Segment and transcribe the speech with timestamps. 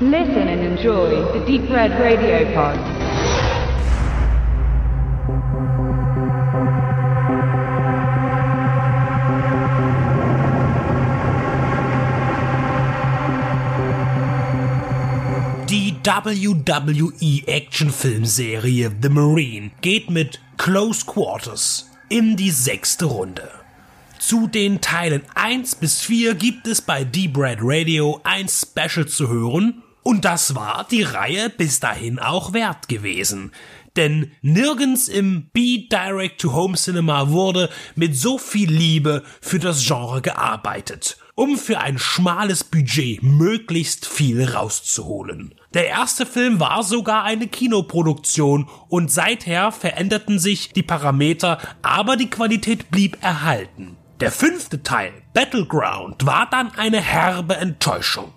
[0.00, 2.76] Listen and enjoy the Deep Red Radio Pod.
[15.70, 23.48] Die WWE Actionfilmserie The Marine geht mit Close Quarters in die sechste Runde.
[24.18, 29.28] Zu den Teilen 1 bis 4 gibt es bei Deep Red Radio ein Special zu
[29.28, 33.50] hören und das war die Reihe bis dahin auch wert gewesen.
[33.96, 41.80] Denn nirgends im B-Direct-to-Home-Cinema wurde mit so viel Liebe für das Genre gearbeitet, um für
[41.80, 45.54] ein schmales Budget möglichst viel rauszuholen.
[45.72, 52.30] Der erste Film war sogar eine Kinoproduktion und seither veränderten sich die Parameter, aber die
[52.30, 53.96] Qualität blieb erhalten.
[54.20, 58.32] Der fünfte Teil, Battleground, war dann eine herbe Enttäuschung.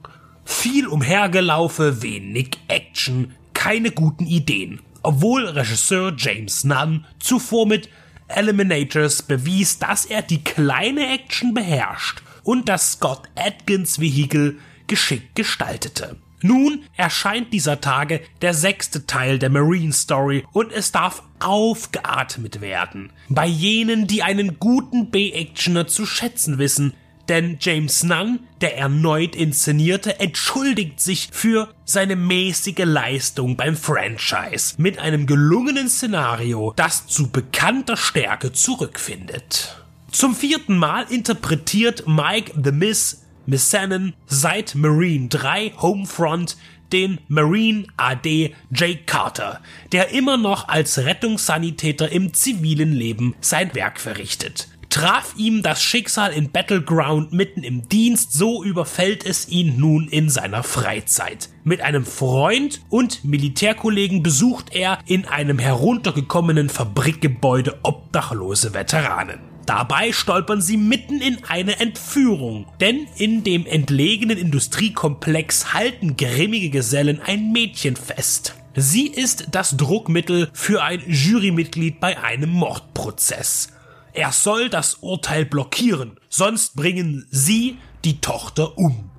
[0.49, 4.79] Viel umhergelaufe, wenig Action, keine guten Ideen.
[5.03, 7.89] Obwohl Regisseur James Nunn zuvor mit
[8.29, 16.15] Eliminators bewies, dass er die kleine Action beherrscht und das Scott Atkins Vehikel geschickt gestaltete.
[16.41, 23.11] Nun erscheint dieser Tage der sechste Teil der Marine Story und es darf aufgeatmet werden.
[23.27, 26.93] Bei jenen, die einen guten B-Actioner zu schätzen wissen,
[27.29, 34.99] denn James Nunn, der erneut inszenierte, entschuldigt sich für seine mäßige Leistung beim Franchise mit
[34.99, 39.83] einem gelungenen Szenario, das zu bekannter Stärke zurückfindet.
[40.11, 46.57] Zum vierten Mal interpretiert Mike The Miss Missanen seit Marine 3 Homefront
[46.91, 53.99] den Marine AD Jake Carter, der immer noch als Rettungssanitäter im zivilen Leben sein Werk
[53.99, 54.67] verrichtet.
[54.89, 60.29] Traf ihm das Schicksal in Battleground mitten im Dienst, so überfällt es ihn nun in
[60.29, 61.49] seiner Freizeit.
[61.63, 69.39] Mit einem Freund und Militärkollegen besucht er in einem heruntergekommenen Fabrikgebäude obdachlose Veteranen.
[69.65, 77.19] Dabei stolpern sie mitten in eine Entführung, denn in dem entlegenen Industriekomplex halten grimmige Gesellen
[77.21, 78.55] ein Mädchen fest.
[78.75, 83.73] Sie ist das Druckmittel für ein Jurymitglied bei einem Mordprozess.
[84.17, 89.11] Er soll das Urteil blockieren, sonst bringen sie die Tochter um.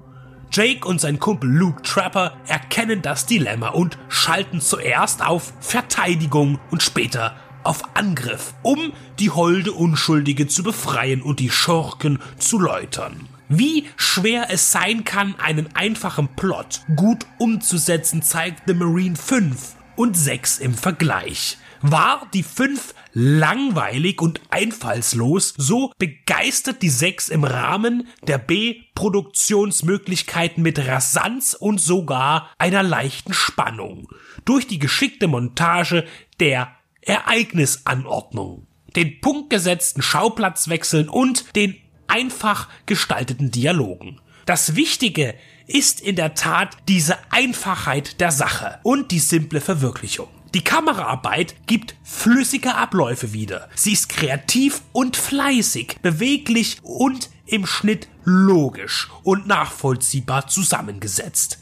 [0.50, 6.82] Jake und sein Kumpel Luke Trapper erkennen das Dilemma und schalten zuerst auf Verteidigung und
[6.82, 13.28] später auf Angriff, um die holde Unschuldige zu befreien und die Schurken zu läutern.
[13.48, 20.16] Wie schwer es sein kann, einen einfachen Plot gut umzusetzen, zeigt The Marine 5 und
[20.16, 21.56] 6 im Vergleich.
[21.80, 30.84] War die 5 langweilig und einfallslos, so begeistert die 6 im Rahmen der B-Produktionsmöglichkeiten mit
[30.86, 34.08] Rasanz und sogar einer leichten Spannung.
[34.44, 36.04] Durch die geschickte Montage
[36.40, 38.66] der Ereignisanordnung,
[38.96, 44.20] den punktgesetzten Schauplatzwechseln und den einfach gestalteten Dialogen.
[44.46, 45.34] Das Wichtige
[45.66, 50.28] ist in der Tat diese Einfachheit der Sache und die simple Verwirklichung.
[50.54, 53.68] Die Kameraarbeit gibt flüssige Abläufe wieder.
[53.74, 61.58] Sie ist kreativ und fleißig, beweglich und im Schnitt logisch und nachvollziehbar zusammengesetzt.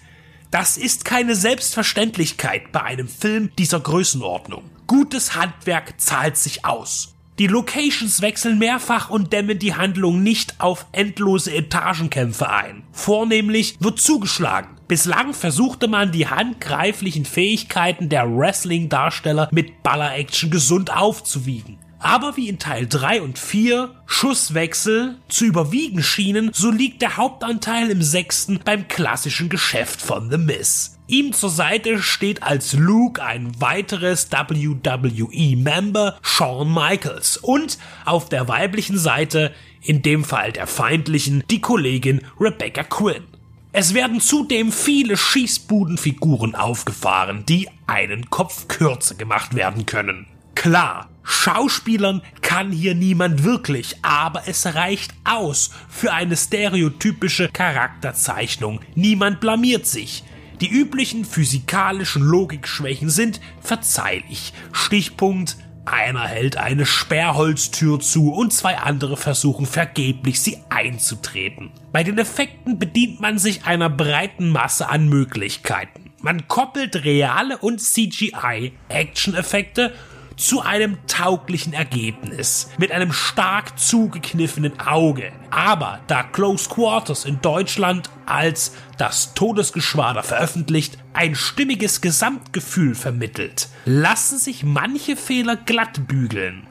[0.53, 4.63] Das ist keine Selbstverständlichkeit bei einem Film dieser Größenordnung.
[4.87, 7.16] Gutes Handwerk zahlt sich aus.
[7.39, 12.83] Die Locations wechseln mehrfach und dämmen die Handlung nicht auf endlose Etagenkämpfe ein.
[12.93, 14.69] Vornehmlich wird zugeschlagen.
[14.89, 21.77] Bislang versuchte man die handgreiflichen Fähigkeiten der Wrestling-Darsteller mit Baller-Action gesund aufzuwiegen.
[21.99, 27.91] Aber wie in Teil 3 und 4 Schusswechsel zu überwiegen schienen, so liegt der Hauptanteil
[27.91, 30.99] im sechsten beim klassischen Geschäft von The Miz.
[31.09, 38.99] Ihm zur Seite steht als Luke ein weiteres WWE-Member Shawn Michaels und auf der weiblichen
[38.99, 43.23] Seite, in dem Fall der feindlichen, die Kollegin Rebecca Quinn.
[43.71, 50.27] Es werden zudem viele Schießbudenfiguren aufgefahren, die einen Kopf kürzer gemacht werden können.
[50.57, 58.81] Klar, Schauspielern kann hier niemand wirklich, aber es reicht aus für eine stereotypische Charakterzeichnung.
[58.95, 60.23] Niemand blamiert sich.
[60.61, 64.53] Die üblichen physikalischen Logikschwächen sind verzeihlich.
[64.73, 71.71] Stichpunkt einer hält eine Sperrholztür zu und zwei andere versuchen vergeblich, sie einzutreten.
[71.93, 76.11] Bei den Effekten bedient man sich einer breiten Masse an Möglichkeiten.
[76.23, 79.93] Man koppelt reale und CGI Action-Effekte
[80.37, 85.33] zu einem tauglichen Ergebnis mit einem stark zugekniffenen Auge.
[85.51, 94.39] Aber da Close Quarters in Deutschland als das Todesgeschwader veröffentlicht ein stimmiges Gesamtgefühl vermittelt, lassen
[94.39, 96.67] sich manche Fehler glatt bügeln.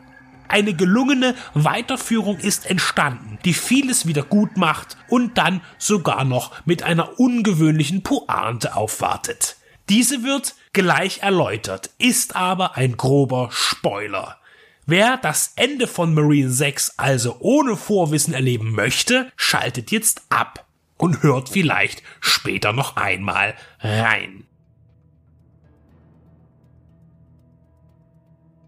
[0.47, 6.83] Eine gelungene Weiterführung ist entstanden, die vieles wieder gut macht und dann sogar noch mit
[6.83, 9.57] einer ungewöhnlichen Pointe aufwartet.
[9.89, 14.37] Diese wird gleich erläutert, ist aber ein grober Spoiler.
[14.85, 20.67] Wer das Ende von Marine 6 also ohne Vorwissen erleben möchte, schaltet jetzt ab
[20.97, 24.43] und hört vielleicht später noch einmal rein.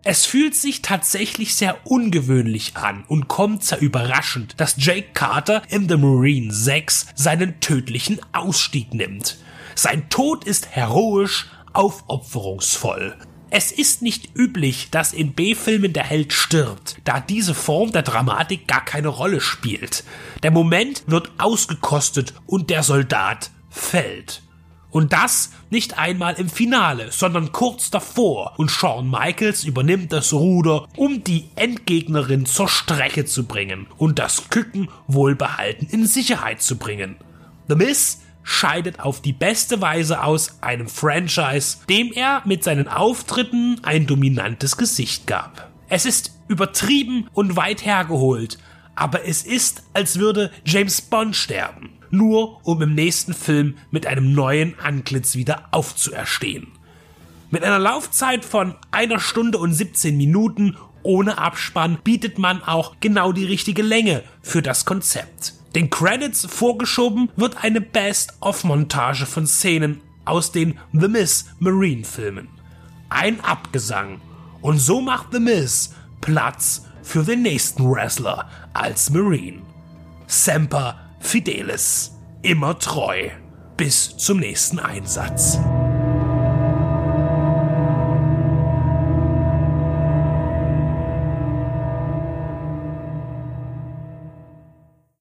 [0.04, 5.90] Es fühlt sich tatsächlich sehr ungewöhnlich an und kommt sehr überraschend, dass Jake Carter in
[5.90, 9.38] The Marine 6 seinen tödlichen Ausstieg nimmt.
[9.76, 13.16] Sein Tod ist heroisch, aufopferungsvoll.
[13.50, 18.68] Es ist nicht üblich, dass in B-Filmen der Held stirbt, da diese Form der Dramatik
[18.68, 20.04] gar keine Rolle spielt.
[20.44, 24.42] Der Moment wird ausgekostet und der Soldat fällt.
[24.90, 28.54] Und das nicht einmal im Finale, sondern kurz davor.
[28.58, 34.50] Und Shawn Michaels übernimmt das Ruder, um die Endgegnerin zur Strecke zu bringen und das
[34.50, 37.18] Küken wohlbehalten in Sicherheit zu bringen.
[37.70, 43.82] The Miz scheidet auf die beste Weise aus einem Franchise, dem er mit seinen Auftritten
[43.84, 45.70] ein dominantes Gesicht gab.
[45.90, 48.58] Es ist übertrieben und weit hergeholt,
[48.96, 54.34] aber es ist, als würde James Bond sterben nur um im nächsten Film mit einem
[54.34, 56.68] neuen Antlitz wieder aufzuerstehen.
[57.50, 63.32] Mit einer Laufzeit von einer Stunde und 17 Minuten ohne Abspann bietet man auch genau
[63.32, 65.54] die richtige Länge für das Konzept.
[65.78, 72.48] Den Credits vorgeschoben wird eine Best-of-Montage von Szenen aus den The Miss Marine Filmen.
[73.10, 74.20] Ein Abgesang.
[74.62, 79.62] Und so macht The Miss Platz für den nächsten Wrestler als Marine.
[80.26, 82.12] Semper Fidelis.
[82.42, 83.30] Immer treu.
[83.78, 85.60] Bis zum nächsten Einsatz.